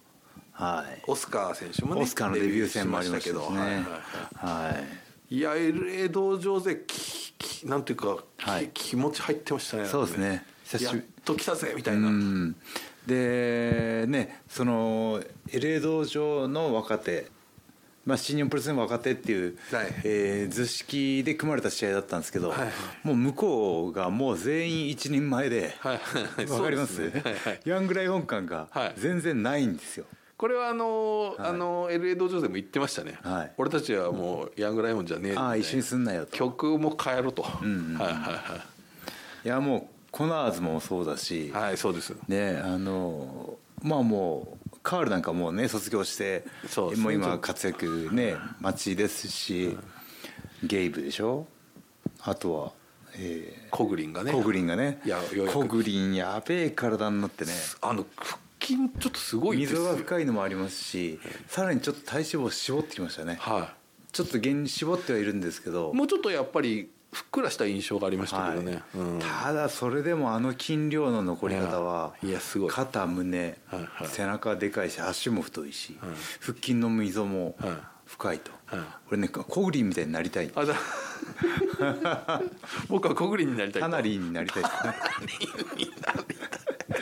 [1.08, 3.58] オスカー選手もねオスカーのデビュー戦もありましたけどはい。
[3.58, 3.76] はい。
[3.76, 3.84] はい。
[3.84, 4.76] は
[5.30, 5.36] い。
[5.36, 8.70] いや LA 道場勢ききなんていうか、きはい。
[8.74, 10.46] 気持ち入ってましたねそうですね。
[10.82, 12.56] やっと来たぜみたいな、うん。
[13.06, 17.28] でねその LA 道場の若手、
[18.06, 19.88] まあ、新日本プロレスの若手っていう、はい。
[20.04, 22.70] えー図式で組まれた試合だったんですけど、はいはい。
[23.04, 25.98] もう向こうがもう全員一人前ではい。
[25.98, 26.46] はい。
[26.48, 27.22] わかりますね。
[27.24, 27.60] はいはい。
[27.66, 28.94] ヤングライオン感がはい。
[28.98, 30.06] 全然ないんですよ、
[30.38, 31.50] これはあのーはい。
[31.50, 33.52] あのー LA 道場でも言ってましたね、はい。
[33.58, 36.32] 俺たちはもうヤングライオンじゃねえみたいなああ一緒にすんなよと。
[36.38, 37.98] 曲も変えろと、んうんうん。
[37.98, 38.64] はいは
[39.44, 42.14] いやもうコナーズもそうだし、いはいはいそうです。
[42.28, 46.46] ねあのまあもうカールなんかもうね卒業して
[46.98, 49.78] もう今活躍ね待ちですし、
[50.64, 51.46] ゲイブでしょ？
[52.22, 52.72] あとは、
[53.16, 54.32] えコグリンがね。
[54.32, 55.02] ーコグリンがね。
[55.06, 55.20] いや
[55.54, 57.52] コグリンやべえ体になってね。
[57.82, 58.06] あの
[58.76, 59.80] ちょっとすごいですよ。
[59.80, 63.38] 溝が深いのもありますしさらにちょっと体脂肪を絞ってきましたね。
[63.40, 63.74] は
[64.12, 65.92] ちょっと減絞ってはいるんですけど。
[65.94, 68.82] いもうちょっとやっぱりふっくらした印象がありましたけどね、はい。
[68.96, 69.20] うん。
[69.20, 72.70] ただそれでもあの筋量の残り方はいやすごい。
[72.70, 74.08] 肩胸、はいはい。
[74.08, 75.98] 背中でかいし足も太いし、
[76.42, 77.72] 腹筋の溝もはい
[78.08, 80.52] 深いと、はい俺ねコグリンみたいになりたい。
[80.56, 80.76] あだ。
[82.88, 83.90] 僕は小栗になりたいと。
[83.90, 84.64] タナリーになりたい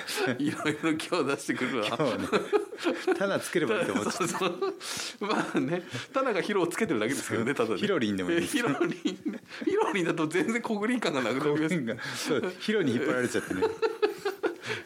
[0.39, 1.97] いろいろ今日出してくるわ。
[3.17, 4.17] タナつければいいと思っち
[5.21, 7.77] うまあねタナがヒロをつけてるだけですけどねただね。
[7.77, 8.57] ヒロリンでもいいです。
[8.57, 9.43] ヒロリンね。
[9.63, 12.41] ヒロリンだと全然小栗感がなくなります。
[12.59, 13.61] ヒロに引っ張られちゃってね。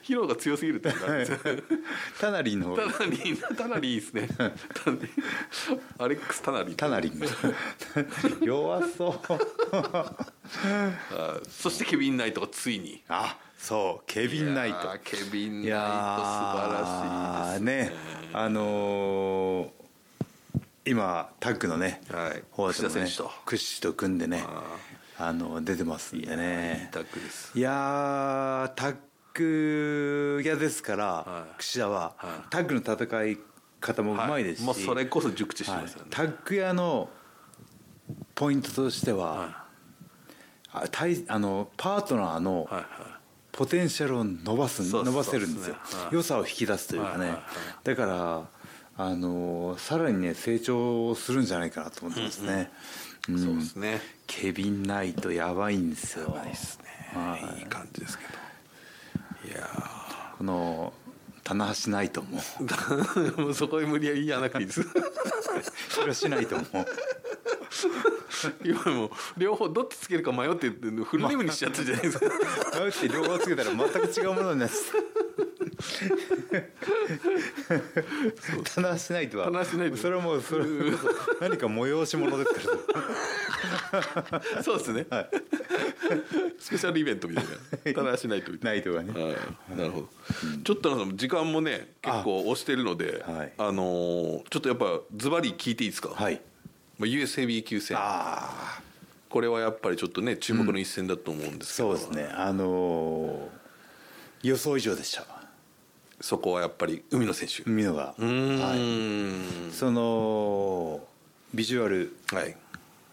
[0.01, 1.53] ヒロが強すぎるっていうか
[2.19, 2.77] タナリンの方。
[2.77, 4.27] タナリンタナリンですね。
[5.97, 7.21] アレックス・タナリンタナリン
[8.41, 9.19] 弱そう。
[9.71, 13.03] あそしてケビン・ナイトがついに。
[13.07, 14.77] あそうケビン・ナイト。
[15.03, 17.91] ケビン・ナイト素晴らしいですね。
[18.33, 19.69] あのー
[20.85, 22.41] 今タッグのね、はい。
[22.51, 23.01] 方でもね
[23.45, 23.93] クッと。
[23.93, 24.63] 組んでねあ
[25.27, 26.89] あの出てますんでいいね
[27.53, 28.95] いやータッ
[29.33, 31.59] グ屋ですから、はい。
[31.59, 32.47] 櫛田は、はい。
[32.49, 33.37] タッグの戦い
[33.81, 37.09] 方もうまいですし、もうそれこそ熟知しますよね、タッグ屋の
[38.33, 39.65] ポイントとしては、は
[40.71, 42.83] あ対あのパートナーのいはい
[43.59, 45.75] ポテンシャルを伸ばすそう伸ばせるんですよ。
[46.11, 47.41] 良さを引き出すというかね、はいはいはい。
[47.83, 48.47] だから
[48.95, 52.71] あのさらにね成長するんじゃないかなと思ってますね、
[53.27, 53.99] うんそうですね。
[54.27, 56.29] ケビン・ナイトやばいんですよ。
[56.29, 57.59] ないですね、はい。
[57.59, 58.23] いい感じですけ
[59.43, 59.53] ど。
[59.53, 59.69] いや
[60.37, 60.93] この
[61.43, 62.39] 棚橋ナイトも。
[63.45, 64.85] うそこで無理やり言わなくていいです。
[65.99, 66.63] 広しナイトも
[68.63, 72.25] 今もう両方どっちつけるか迷ってフルネームにしちゃったじゃないですか。
[72.79, 74.81] 迷って両方つけたら全く違うものになってた。
[78.75, 79.45] 棚橋ナイトは。
[79.45, 80.65] 棚橋ナイトそれはもうそれ
[81.41, 82.61] 何か催し物ですか
[83.91, 84.63] ら。
[84.63, 85.05] そうですね、
[86.59, 87.93] スペシャルイベントみたいな。
[87.93, 88.73] 棚橋ナイトみたい。
[88.73, 89.13] ナイトがね。
[89.13, 89.35] な、はい。
[89.77, 90.09] なるほど、
[90.63, 93.53] ちょっとあの時間もね結構押してるのであ、はい。
[93.57, 96.41] のーちょっとやっぱズバリ聞いていいですか、はい
[96.99, 97.97] まあ、US ヘビー級戦。
[99.29, 102.31] これはやっぱりちょっとね注目の一戦だと思うんですけど、そうですね。
[102.35, 103.59] あのー
[104.41, 105.25] 予想以上でした。
[106.21, 107.61] そこはやっぱり海野選手。
[107.69, 108.15] 海野が。
[108.17, 109.71] うーん。
[109.71, 111.01] その
[111.53, 112.55] ビジュアルはい。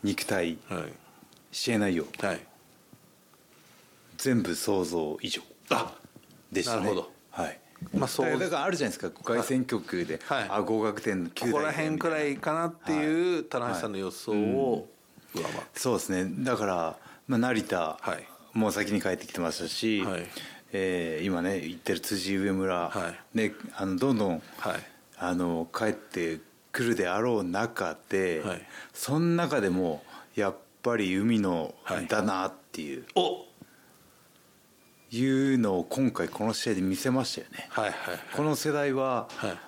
[0.05, 0.92] 肉体はい。
[1.51, 2.05] 試合内容。
[2.20, 2.40] はい。
[4.18, 5.94] 全部想像以上あ
[6.53, 6.83] でしたね。
[6.83, 7.12] なるほど。
[7.31, 7.61] はい
[7.95, 8.39] まあそう。
[8.39, 9.23] だからあるじゃないですか。
[9.23, 10.47] 凱旋局で、はい。
[10.49, 14.89] あ合格点の9ここら辺くらいかなっていう田中さんの予想を
[15.35, 16.45] 上回ってそうですね。
[16.45, 16.97] だから、
[17.29, 18.27] まあ、成田、はい。
[18.57, 20.27] もう先に帰ってきてましたし、はい。
[20.73, 23.39] えー今ね行ってる辻上村、はい。
[23.39, 24.81] ね、あのどんどんはい。
[25.19, 26.41] あの帰って
[26.73, 28.62] くるであろう中で、はい。
[28.93, 30.03] その中でも
[30.35, 32.07] やっぱり海のはい。
[32.07, 33.45] だなっていう、お
[35.11, 37.66] いうのを今回この試合で見せましたよね。
[37.71, 37.95] はいはい
[38.35, 39.59] この世代は、はい。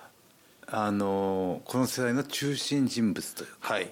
[0.71, 3.89] あのこの世代の中心人物というはい。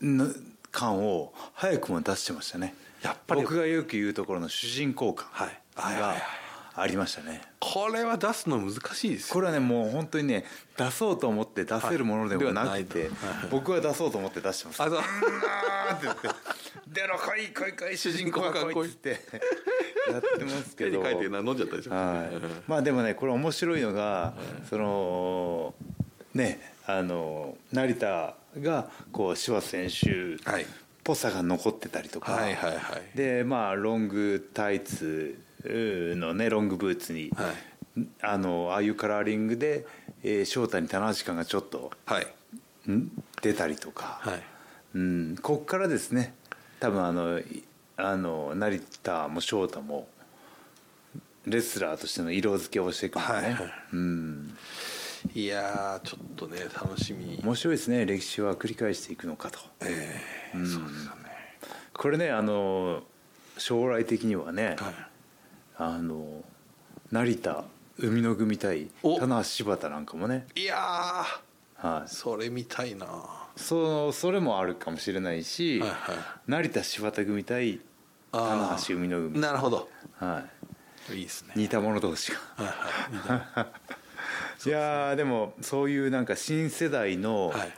[0.00, 0.28] の
[0.70, 2.74] 感を早くも出してましたね。
[3.02, 5.60] やっぱり僕がよく言うところの主人公感はい。
[5.74, 6.22] はいはいはがい
[6.74, 7.42] ありましたね。
[7.60, 9.34] これは出すの難しいですよ。
[9.34, 10.44] これはねもう本当にね
[10.76, 13.10] 出そうと思って出せるものでもなくて
[13.50, 14.82] 僕は出そうと思って出してます。
[14.82, 14.98] あそう。
[14.98, 15.08] って
[16.02, 16.28] 言って
[16.88, 19.10] 「出ろ来い来い来い主人公が来い」って
[20.10, 21.02] やってますけど。
[21.04, 22.30] 書いてな飲んじゃったでしょはい、
[22.66, 24.34] まあでもねこれ面白いのが、
[24.68, 25.74] その
[26.34, 30.66] ねあの成田がこう柴田選手っはい
[31.04, 32.76] ぽさが残ってたりとか、はいはいは
[33.14, 37.54] いでまあロングタイツのねロングブーツに、はい。
[38.22, 39.86] あのああいうカラーリングで、
[40.22, 42.90] えー、翔太に棚橋感がちょっとはい。
[42.90, 43.10] ん？
[43.42, 44.42] 出たりとか、はい。
[44.94, 46.34] うん、こっからですね。
[46.80, 47.62] 多分あのい
[47.96, 50.08] あの成田も翔太も
[51.44, 53.72] レスラーとしての色付けをしていくんでね、はいはい。
[53.92, 54.56] うん、
[55.34, 57.38] いやーちょっとね楽しみ。
[57.44, 58.06] 面白いですね。
[58.06, 59.58] 歴史は繰り返していくのかと。
[59.82, 60.18] え
[60.54, 60.56] え。
[60.56, 60.82] そうですよ
[61.16, 61.30] ね。
[61.92, 63.02] これねあの
[63.58, 64.94] 将来的にはね、はい
[65.76, 66.42] あの
[67.10, 67.64] 成田
[67.98, 69.18] 海の組対お。
[69.18, 71.26] 棚橋柴田なんかもね、いやは
[71.76, 71.82] い。
[71.82, 73.06] ー、それ見たいな。
[73.56, 75.98] そそれもあるかもしれないし、はいはい。
[76.46, 77.80] 成田柴田組対
[78.32, 79.88] 棚橋海の組、なるほど。
[80.18, 80.44] は
[81.10, 81.52] い、いいですね。
[81.56, 82.38] 似た者同士が。
[82.56, 82.66] はい
[83.58, 83.66] はい。
[84.68, 87.72] いやーでもそういうなんか新世代のはい。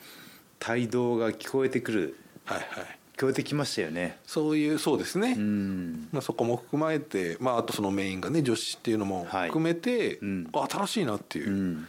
[0.66, 4.18] 帯同が聞こえてくるはいはい超えてきましたよね。
[4.27, 6.09] そういうそうですね、うん。
[6.11, 10.48] まあ、そこも含まれて、まあ、あとそのメインがね女子っていうのもはい含めて、うん。
[10.53, 11.88] あ新しいなっていう、うん。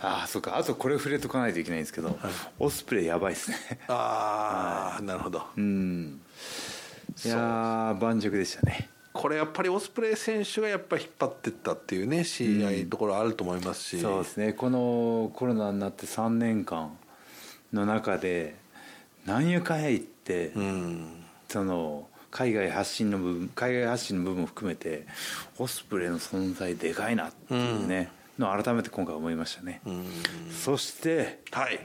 [0.00, 0.56] ああそうか。
[0.56, 2.18] あとこれ触れとかないといけないんですけど、
[2.58, 3.56] オスプレイやばいですね。
[3.88, 5.42] ああ、なるほど。
[5.56, 6.20] うん。
[7.24, 8.88] いやー盤石でしたね。
[9.12, 14.54] これやっぱりオスプレイ選手がやっぱり引っ張ってったっていうね試合ところあると思いますし、そうですね。
[14.54, 16.96] このコロナになって3年間
[17.72, 18.56] の中で
[19.24, 20.13] なんやかんや言って、
[20.56, 21.24] うん。
[21.48, 25.06] その海外発信の部分海外発信の部分も含めて
[25.58, 30.04] オスプレイの存在でかいなっていうね、のを改めて今回思いましたね、うん。
[30.50, 31.78] そしてはい。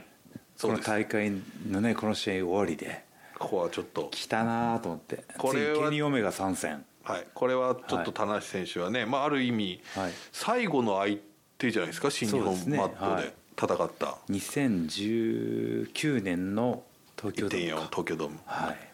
[0.60, 1.32] この大会
[1.70, 3.04] のねこの試合終わりで
[3.38, 4.08] ここはちょっと。
[4.10, 6.84] 来たなと思ってこれは次ケニー・オメガ参戦。
[7.02, 10.12] はい、これはちょっと田無選手はね、まあ、ある意味、はい。
[10.32, 11.16] 最後の相
[11.58, 14.18] 手じゃないですか新日本マットで戦った。
[14.28, 16.89] 2019年の東京ドー
[17.28, 17.88] 1.4ムか。
[17.90, 18.38] 東京ドーム。
[18.46, 18.90] はい。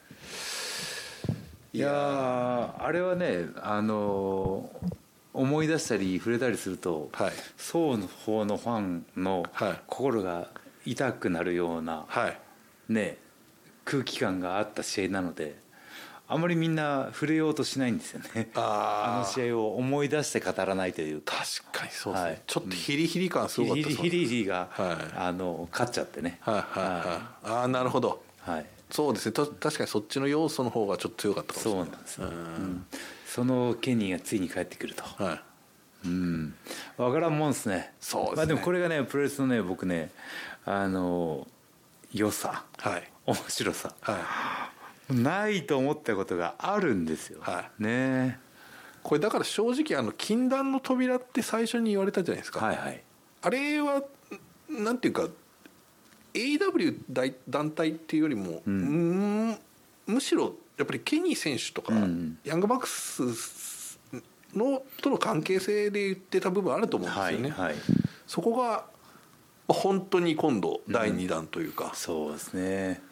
[1.76, 4.96] いやーあれはねあのー
[5.34, 7.32] 思い出したり触れたりすると、はい。
[7.58, 9.80] 双方のファンのはい。
[9.86, 10.48] 心が
[10.86, 12.38] 痛くなるような、はい。
[12.88, 13.18] ね
[13.84, 15.58] 空気感があった試合なので
[16.28, 18.50] あまりみんな触れようとしないんですよね。
[18.54, 21.36] あの試合を思い出して語らないというか。
[21.36, 22.42] 確かにそうですね、はい。
[22.46, 24.96] ちょっとヒリヒリ感すごかったですもんヒリヒリが、はい。
[25.16, 26.38] あの勝っちゃってね。
[26.40, 26.98] はいはいは
[27.44, 28.22] いああなるほど。
[28.40, 28.66] はい。
[28.90, 29.32] そうですね。
[29.32, 31.84] と確かにそっちの要素の方がちょっと強かったかもしれない。
[31.84, 32.86] そうなんですよ、うん。
[33.26, 35.04] そのケニーがついに帰ってくると。
[35.22, 35.40] はい。
[36.06, 36.54] うん。
[36.96, 37.92] 分からんもんですね。
[38.00, 38.36] そうですね。
[38.36, 40.10] まあ、でもこれがねプロレスのね僕ね
[40.64, 41.46] あの
[42.12, 42.64] 良さ。
[42.78, 43.10] はい。
[43.26, 43.94] 面白さ。
[44.00, 44.75] はい
[45.10, 48.38] ないと思ったことがあるんですよ、はね。
[49.02, 53.02] これだから正直あの禁断の扉って最初に言われたじゃないですか、はいはい。
[53.42, 54.02] あれは
[54.68, 55.28] なんていうか
[56.34, 58.80] AW 大団体っていうよりも、うん。
[58.80, 59.58] うん
[60.06, 63.98] むしろやっぱりケニー選手とか、うんヤングバックス
[64.54, 67.50] のとの関係性で言ってた部分あると思うんですよね。
[67.50, 67.74] はいはい。
[68.26, 68.84] そこが
[69.68, 73.02] まあ本当に今度第2弾というか、そうですね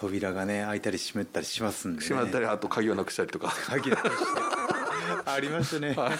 [0.00, 3.52] 扉がね開いたり閉めたりしますんで、ね、しまったりあと鍵をなくしたりとか。
[3.66, 4.16] 鍵なくして。
[5.26, 5.92] ありましたね。
[5.94, 6.12] はい。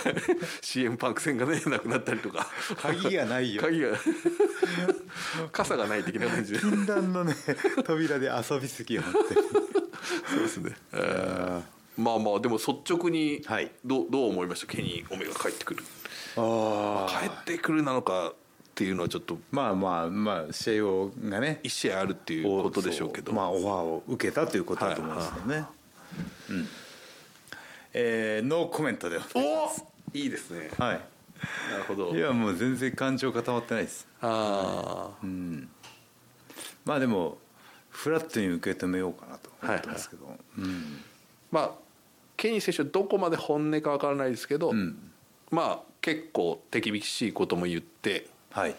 [0.61, 2.47] CM パンク戦がねなくなったりとか。
[2.77, 3.63] 鍵がないよ。
[3.63, 3.97] 鍵が。
[5.51, 6.53] 傘がない的な感じ。
[6.53, 7.35] でそう禁断のね
[7.85, 12.03] 扉で遊びすぎよ本ですね、えー。
[12.03, 13.73] まあまあでも率直にはい。
[13.83, 14.67] どうどう思いました？
[14.67, 15.83] ケニー・オメガ帰ってくる。
[16.35, 18.35] 当にあ帰ってくるなのか
[18.71, 23.33] っていうのはちょっとまあまあまあ試合をがね一試合あるっていうことでしょうけど。
[23.33, 25.67] まあオファーを受けたということだと思うんですよね、
[26.49, 26.69] うん。
[27.93, 29.71] えーノーコメントでお
[30.15, 30.71] いいですね。
[30.79, 31.01] はい。
[31.71, 32.15] なるほど。
[32.17, 34.07] いやもう全然感情固まってないです。
[34.23, 35.27] ああ
[36.85, 37.39] まあでも
[37.91, 41.03] フラットに受け止めようかなと思ってますけど、うん。
[41.51, 41.71] まあ
[42.37, 45.11] ケニー選手はどこまで本音かわからないですけど、うん。
[45.51, 48.75] まあ結構手厳しいことも言ってはい。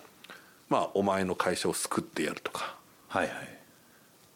[0.70, 2.76] まあお前の会社を救ってやるとか。
[3.08, 3.34] はいはい。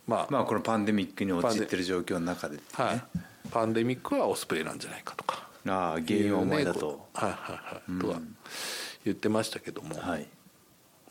[0.07, 2.63] まあ、まあこのパンデミックに陥ってる状況の中で、ね。
[2.73, 3.03] はい、
[3.51, 5.47] パンデミックはオスプレイなんじゃないかとか。
[5.67, 7.37] ああ原因はお前だと、はいは
[7.89, 8.19] いはい、とか
[9.03, 10.27] 言ってましたけども、はい。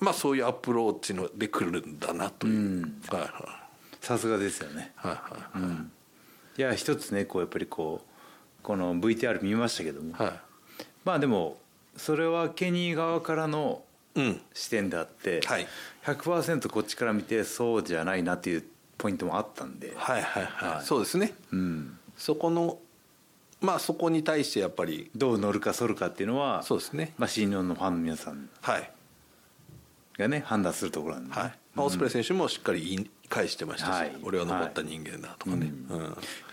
[0.00, 3.02] まあそういうアプローチので来るんだなという、うん。
[3.10, 3.30] はいはい。
[4.00, 4.92] さすがですよね。
[4.96, 5.20] はいは
[5.60, 5.94] いはい。
[6.56, 10.40] いや一つねこうやっぱりこうこの VTR 見ましたけども、は
[11.04, 11.58] まあでも
[11.96, 13.84] それはケニー側からのいうん
[14.52, 15.66] 視点であって、はい。
[16.04, 18.64] 100%こっちから見てそうじゃないなっていう
[18.98, 20.84] ポイントもあったんで、はいはいはい、はい。
[20.84, 21.34] そうですね。
[21.52, 22.78] うん、そこの
[23.60, 25.10] まあそこに対してやっぱり。
[25.16, 27.14] どう乗るか反るかっていうのはそうですね。
[27.18, 28.90] まあ、新日本のファンの皆さんはい。
[30.18, 34.16] がね判断するところなんで、ねはい、まあ、オスプレイ選手もしっかり言い返してましたし、はい。
[34.22, 36.00] 俺は残った人間だとかね、うん。
[36.00, 36.04] い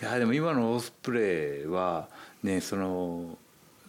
[0.02, 2.08] やでも今のオスプレイは
[2.44, 3.38] ねその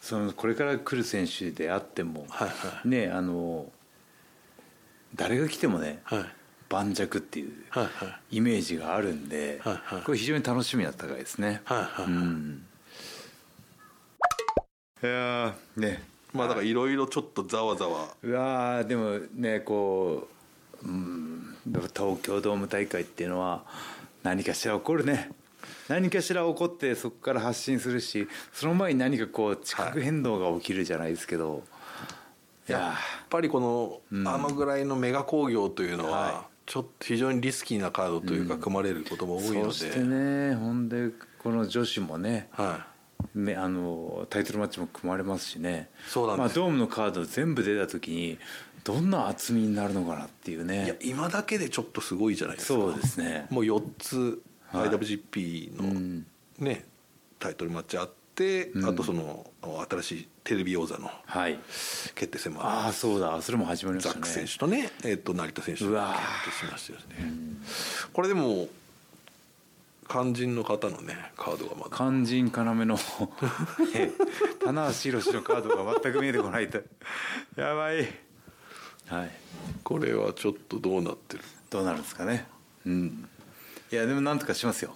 [0.03, 3.71] そのこれから来る選手であっても、はいはねあの
[5.15, 6.25] 誰が来てもね、はい。
[6.69, 7.53] 盤石っていう
[8.31, 10.03] イメージがあるんで、はいはい。
[10.03, 11.61] これ非常に楽しみな高いですね。
[11.65, 12.07] はいはい。
[12.07, 12.67] うん。
[15.03, 16.03] いやーね。
[16.33, 18.09] まあだからいろいろちょっとざわざわ。
[18.23, 20.29] うわーでもねこ
[20.83, 21.57] う、うん、
[21.95, 23.65] 東京ドーム大会っていうのは
[24.23, 25.31] 何かしら起こるね
[25.89, 31.65] 何かしら起こってそこから発信するしその前に何かこう地殻変動が起きるじゃないですけど、
[32.69, 41.11] い、ややっぱりこの、うんあのぐらいのメガ工業というのは、はちょっと非常にリスキーなカードというか組まれることも多いので、そしてねほんで
[41.43, 42.87] この女子もねは
[43.35, 45.91] めあのタイトルマッチも組まれますしね。
[46.09, 48.39] そうまあ、ドームのカード全部出た時に
[48.85, 52.81] どんな厚みになるのかなっていうい、いやね今だけでちょっとすごいじゃないですか。
[52.81, 53.47] そうですね。
[53.51, 54.89] もう4つはい。
[54.89, 56.25] IWGP の
[56.59, 56.85] ね、
[57.39, 59.47] タイトルマッチあって、あとその
[59.91, 61.59] 新しいテレビ王座のはい。
[62.15, 63.41] 決定戦もああそうだ。
[63.43, 64.15] それも始まりましたね。
[64.15, 66.45] ザック選手とね、えっと成田選手うわー。
[66.45, 67.33] 決定しましたよね、
[68.13, 68.69] これでも
[70.09, 71.91] 肝心の方のねカードがまだ。
[71.97, 72.99] 肝心要の
[73.95, 74.11] え
[74.65, 76.83] 棚橋宏のカードが全く見えてこないと。
[77.57, 78.09] やばい。
[79.07, 79.31] はい。
[79.85, 81.45] これはちょっとどうなってる？
[81.71, 82.47] どうなるんですかね。
[82.87, 83.29] うん
[83.93, 84.95] いやでもなんとかしますよ。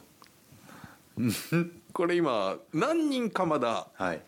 [1.92, 4.22] これ今何人かまだはい。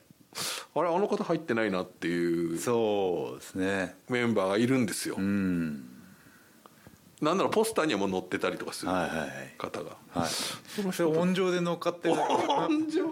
[0.74, 3.96] あれあの方入ってないなっていうそうですね。
[4.11, 5.88] メンバーがいるんですよ、うん。
[7.22, 9.54] なんならポスターにはもう載ってたりとかするはいはいはい。
[9.57, 10.28] 方が、はい。
[10.92, 13.07] その温情で乗っかってる 温情。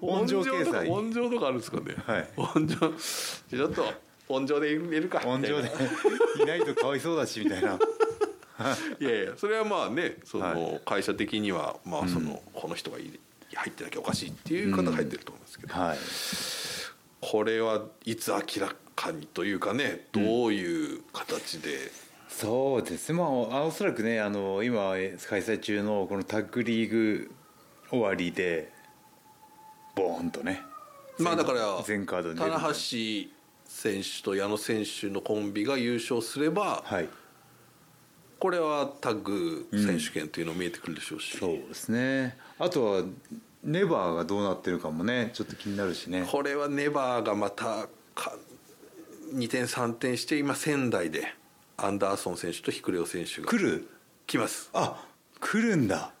[0.00, 2.28] 温情経とか済温情とかあるんですかね、はい。
[2.36, 2.76] 温情。
[2.76, 3.84] ちょっと
[4.28, 5.20] 温情で入れるか。
[5.26, 5.70] 温情で。
[6.42, 7.78] いないとかわいそうだしみたいな
[9.00, 13.18] いやいやそれはまあねそはの会社的にはまあその、この人がい
[13.52, 15.98] 入ってなきゃおかしいっていう方が入ってると思うんですけど、はい。
[17.20, 21.90] これはいつ明らかにというかねどういう形で、
[22.28, 23.12] そうです。
[23.12, 23.28] ねまあ
[23.64, 27.30] おそらくねあの今え開催中のこのタッグリーグ
[27.90, 28.72] 終わりで
[29.94, 30.62] ボーンとね
[31.18, 32.74] まあだから全カードに棚橋
[33.66, 37.08] 選手と矢野選手のコンビが優勝すれば、はい
[38.44, 42.36] これはタッグ選手権というの見えてくるでしょうし、そうですね。
[42.58, 43.02] あとは
[43.62, 46.28] ネバーがどうなってるかもねちょっと気になるしね。
[46.30, 48.36] これはネバーがまたか
[49.32, 51.32] 2点3点して今仙台で
[51.78, 53.88] アンダーソン選手とヒクレオ選手が来る？
[54.26, 54.68] 来ます。
[54.74, 55.02] あ
[55.40, 56.12] 来るんだ。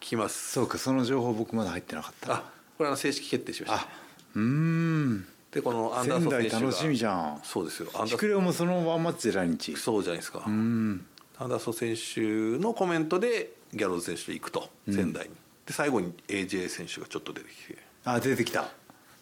[0.00, 0.52] 来ます。
[0.52, 2.34] そうかその情報僕まだ入ってなかった。
[2.34, 2.44] あ
[2.76, 3.76] これは正式決定しました。
[3.78, 3.88] あ
[4.34, 5.26] うーん。
[5.50, 7.40] でこのアンダー仙ソン選手が台楽しみじゃん。
[7.42, 7.88] そうですよ。
[7.94, 9.74] アンダーシクレオもそのワンマッチで来日。
[9.76, 10.44] そうじゃないですか。
[10.46, 11.06] うん
[11.48, 12.20] ダーソン選手
[12.58, 15.34] のコメントでギャローズ選手と行くと仙台に、
[15.66, 17.78] で最後に AJ 選手がちょっと出てきて。
[18.04, 18.68] あ出てきた。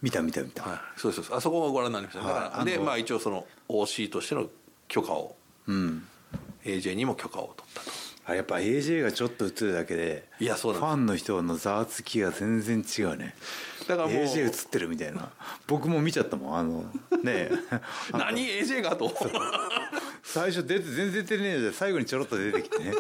[0.01, 1.35] 見た見た見た、はい、そうですそうです。
[1.37, 2.25] あそこをご覧になりました。
[2.25, 2.65] はい。
[2.65, 4.49] でまあ一応その OC としての
[4.87, 5.37] 許可を。
[5.67, 6.07] うん。
[6.65, 7.91] AJ にも許可を取ったと
[8.29, 13.35] あやっぱ AJ がちょっと映るだけでいやそうファンの人のざわつきが全然違うね。
[13.89, 14.25] だからもう。
[14.25, 15.31] AJ 映ってるみたいな。
[15.67, 16.83] 僕も見ちゃったもんあの
[17.23, 17.51] ねえ。
[18.13, 19.11] 何？AJ がと？
[20.23, 21.73] 最初出て全然出てねえじゃん。
[21.73, 22.93] 最後にちょろっと出てきてね。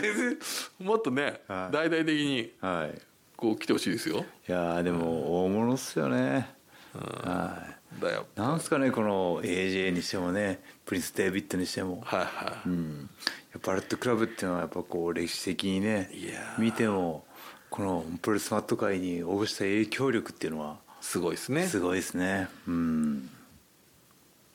[0.00, 0.38] 全然
[0.80, 1.72] もっとね、はい。
[1.72, 3.00] 大々的にはい。
[3.36, 4.24] こう来てほしいですよ。
[4.48, 6.52] いやーでも大物っすよね。
[6.94, 7.64] は
[8.00, 8.02] い。
[8.02, 8.26] だよ。
[8.34, 13.10] なんすかねこの AJ にしてもねプリンス・デイビッドにしても、はいはい、うん、
[13.52, 16.10] やっぱバレットクラブっていうのはやっぱこう歴史的にね
[16.58, 17.24] 見ても
[17.70, 21.66] このプロレスマット界に及ぼした影響力っていうのはすごいですね。
[21.66, 22.48] すごいですね。
[22.66, 23.28] うん。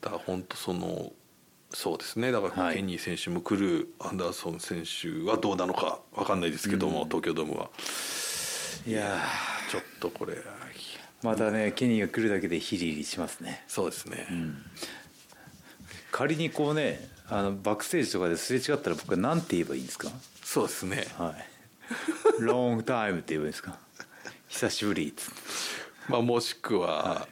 [0.01, 1.11] だから本当その
[1.71, 2.31] そうですね。
[2.31, 2.77] だからはい。
[2.77, 7.69] ケニー選手も来るアンダーソン選手はどうなのか分かんないですけども、東京ドームは。
[8.87, 9.19] いや
[9.69, 10.37] ちょっとこれー
[11.21, 13.63] またねケニーが来るだけでヒリヒリしますね。
[13.67, 14.25] そうですね、
[16.11, 20.09] 仮にこうねあのバックステージとかですれ違ったら僕は何て言えばいいんですか？
[20.43, 21.05] そうですね。
[21.17, 21.35] は
[22.39, 22.41] い。
[22.41, 23.77] ロングタイムって言えばいいんですか？
[24.47, 25.13] 久しぶり
[26.07, 27.27] まあもしくは、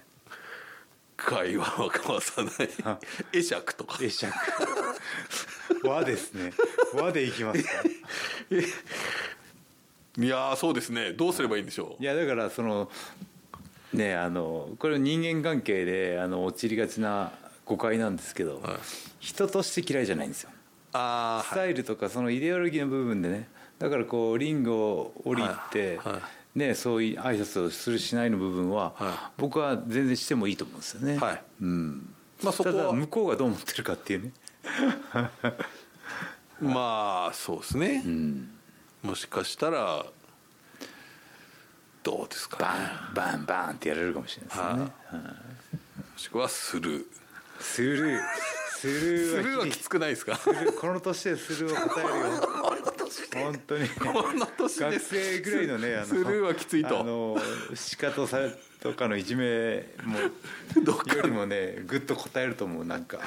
[1.16, 2.54] 会話を交わさない。
[3.34, 3.98] 会釈とか。
[3.98, 4.32] 会釈。
[5.84, 6.54] 和ですね。
[6.94, 7.70] 和でいきますか？
[10.20, 11.14] いやーそうですね。
[11.14, 12.04] どうすればいいんでしょう？
[12.04, 12.90] いやだからその
[13.94, 17.32] ねあのこれ人間関係であの陥りがちな
[17.68, 18.78] 誤解なんですけど、はい。
[19.20, 20.50] 人として嫌いじゃないんですよ。
[20.94, 26.14] あスタイルとかそのイデオロギーの部分でねだからこうリングを降りて、はい。
[26.14, 26.22] は
[26.56, 31.44] ね、そういう挨拶をするしないの部分は、は僕は全然してもいいと思うんですよね、はい。
[31.62, 32.16] うん。
[32.42, 34.32] まあそこはただ向こうがどう思ってるかっていうね、
[36.62, 38.50] まあそうですね、うん、
[39.04, 40.06] もしかしたら
[42.04, 42.80] どうですかバね
[43.12, 45.34] ンバンバンってやれるかもしれないですよね、はも
[46.18, 47.06] しくはスルー
[47.60, 48.20] スルー。
[48.80, 50.36] スルーはスルーはきつくないですか？
[50.38, 50.80] スルー。
[50.80, 53.44] この年でスルーを答えるよ。
[53.44, 53.90] 本当に。
[53.90, 54.86] この年で。
[54.92, 57.00] 学生ぐらいのねあのスルーはきついと。
[57.00, 57.38] あの
[57.74, 58.40] 仕方さ
[58.82, 60.32] とかのいじめも よ
[61.24, 63.20] りもねぐっと答えると思うなんか。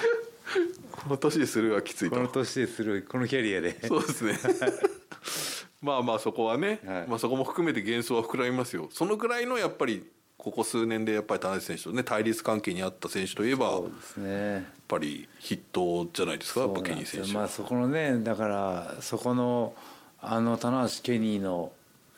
[0.92, 3.80] この年でスルーはきついことの年でするこのキャリアで。
[3.86, 4.38] そうですね。
[5.82, 7.08] まあまあそこはね、はい。
[7.08, 8.90] まあ、そこも含めて幻想は膨らみますよ。
[8.92, 10.04] そのぐらいのやっぱり
[10.42, 14.66] ここ数年でやっぱり田中選手とね対立関係にあった選手といえばやっそうですね。
[14.88, 19.74] ぱり筆頭じゃないですかケニー選手、まあそこのねだからそこの
[20.20, 21.72] あの棚橋ケニーの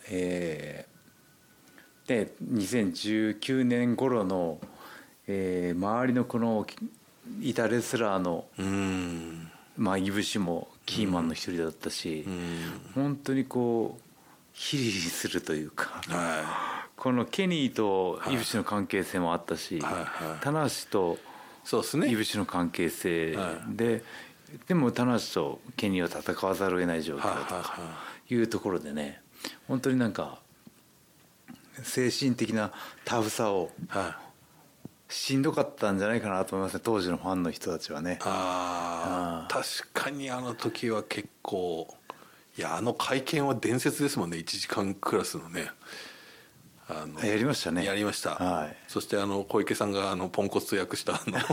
[0.08, 0.92] えー
[2.08, 4.58] で2019年頃の、
[5.26, 6.66] えー周りのこの
[7.40, 8.44] いたレスラーの
[9.76, 12.26] まあいぶしもキーマンの一人だったし、
[12.94, 14.02] 本当にこう
[14.52, 16.71] ヒリヒリするというか、は
[17.02, 19.82] このケニーとイブシの関係性もあったし、
[20.40, 21.18] 棚橋と
[21.64, 24.04] そうですねイブシの関係性はで、
[24.68, 27.80] でも棚橋とケニーは戦わざるを得ない状況とかは
[28.30, 28.36] い。
[28.36, 29.20] うところでね
[29.66, 30.38] 本当になんか
[31.82, 32.70] 精神的な
[33.04, 34.20] タフさをは
[35.08, 38.20] しんどかったんじゃないかなと思いますね当時のファンの人たちはね。
[38.22, 41.92] ああ確かにあの時は結構
[42.56, 45.66] いやあの会見は伝説ですもんね1時間クラスのね
[46.88, 47.84] あのやりましたね。
[47.84, 48.76] やりました、はい。
[48.88, 51.38] そしてあの小池さんがあのポンコツと訳したあの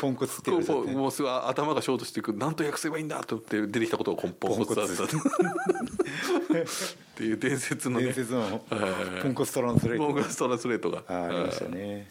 [0.00, 5.04] ポンコツって言われうすぐ頭がショートしていく何と訳せばいいんだと思って出てきたことをポンコツだった。
[5.04, 5.06] っ
[7.16, 8.06] ていう伝説のね。
[8.06, 8.60] 伝説のはい。
[9.22, 11.02] ポンコツトランスレートポンコツトランスレートが。
[11.08, 12.08] あありましたね。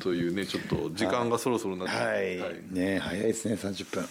[0.00, 4.04] というねちょっと時間がそろそろなってはい、ね早いですね30分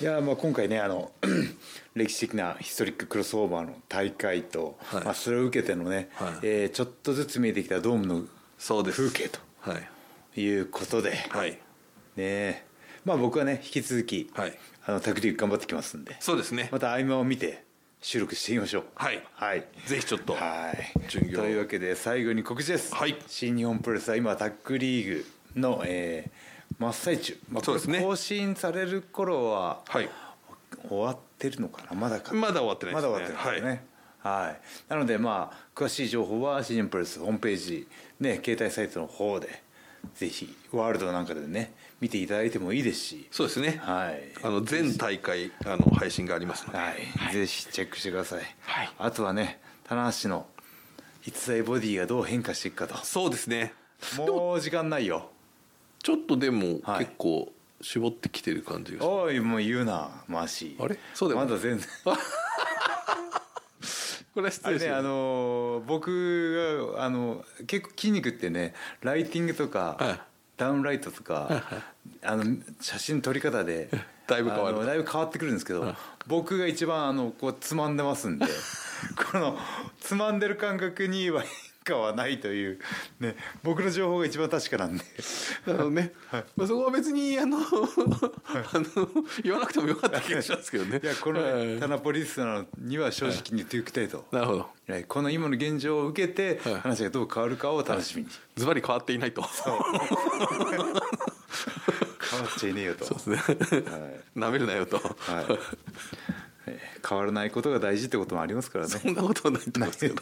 [0.00, 1.10] いやまあ今回ねあの
[1.94, 5.04] 歴史的なヒストリッククロスオーバーの大会と、はい。
[5.04, 6.32] まあ、それを受けてのね、はい。
[6.42, 8.22] えーちょっとずつ見えてきたドームの
[8.58, 9.08] そうです。
[9.08, 9.76] 風景とは
[10.36, 10.40] い。
[10.40, 11.58] いうことで、はい。
[12.16, 12.64] ね
[13.04, 14.56] まあ僕はね引き続き、はい。
[14.86, 16.68] あのタクティック頑張ってきますんでそうですね。
[16.70, 17.64] また合間を見て
[18.00, 18.84] 収録していきましょう。
[18.94, 19.20] はい。
[19.34, 19.66] はい。
[19.86, 23.16] ぜひちょっとはい、というわけで最後に告知です、はい。
[23.26, 25.24] 新日本プロレスは今タッグリー
[25.54, 26.47] グの、えー
[26.78, 28.00] 真っ最中、まあ、そうですね。
[28.00, 30.08] 更新される頃ははい。
[30.88, 31.96] 終わってるのかな？
[31.98, 32.32] まだか。
[32.34, 33.10] まだ終わってないですね。
[33.12, 33.84] まだ終わってないですね。
[34.20, 34.60] はい、
[34.90, 37.88] なのでまあ詳しい情報は新日本プロレスホームページ
[38.20, 39.62] ね携帯サイトの方で
[40.14, 43.28] ぜひワールドなんかでね見ていただいてもいいですし。
[43.30, 43.80] そうですね。
[43.82, 44.22] はい。
[44.42, 46.78] あの全大会あの配信がありますので。
[46.78, 46.90] は
[47.30, 48.90] い、ぜひチェックしてください、はい。
[48.98, 50.46] あとはね棚橋の
[51.24, 52.96] 逸材ボディがどう変化していくかと。
[53.04, 53.72] そうですね。
[54.16, 55.30] もう時間ないよ
[56.02, 56.98] ちょっとでもはい。
[57.06, 59.10] 結構絞ってきてる感じがする。
[59.10, 60.76] おいもう言うなマーシ。
[60.78, 60.98] ーあれ？
[61.14, 61.86] そうまだ全然。
[64.34, 70.20] これは失礼ねあのー僕があの結構筋肉ってねライティングとか、はい。
[70.56, 71.62] ダウンライトとか、
[72.20, 72.42] あの
[72.80, 73.88] 写真撮り方で
[74.26, 74.84] だいぶ変わる。
[74.84, 75.94] だいぶ変わってくるんですけど、
[76.26, 78.46] 僕が一番あのこうつまんでますんで
[79.30, 79.56] この
[80.00, 81.44] つまんでる感覚には
[81.88, 82.78] 変化はないという
[83.20, 85.04] ね僕の情報が一番確かなんで。
[85.66, 86.12] なるほどね、
[86.56, 89.08] まあ、そこは別にあのあの
[89.42, 91.00] 言わなくてもよかった気がしますけどね。
[91.02, 91.80] いやこのはい。
[91.80, 94.26] タナポリスナーには正直に言っておきたいと。
[94.30, 94.68] なるほど。
[94.88, 95.04] はい。
[95.04, 96.80] この今の現状を受けてはい。
[96.80, 98.28] 話がどう変わるかを楽しみに。
[98.56, 99.42] ズバリ変わっていないと。
[99.42, 99.80] 変わ
[102.46, 103.04] っちゃいねえよと。
[103.04, 103.82] そうですね。
[104.34, 105.04] なめるなよと、はい。
[106.66, 108.90] えー変わらないことが大事ってこともありますからね。
[108.90, 110.16] そんなことはないと思いますけど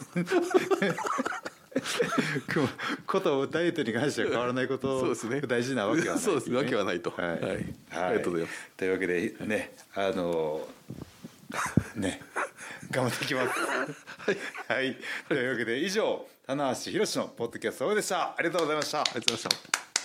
[3.05, 5.41] ことをダイエットに関しては変わらないことそうですね。
[5.41, 7.11] 大事なわけはないそうですわけはないと。
[7.11, 7.41] はい、はい。
[7.41, 7.65] はい。
[7.91, 8.71] ありがとうございます。
[8.77, 10.67] というわけでねあの
[11.95, 12.21] ね
[12.91, 13.59] 頑張っていきます。
[14.67, 14.97] はい、
[15.27, 18.35] というわけで以上棚橋宏のポッドキャストでした。
[18.37, 19.01] ありがとうございました。
[19.01, 19.96] ありがとうございました